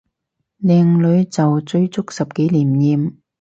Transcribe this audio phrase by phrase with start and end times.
[0.63, 3.13] 靚女就追足十幾年唔厭